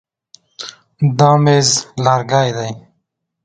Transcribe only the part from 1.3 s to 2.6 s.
مېز لرګی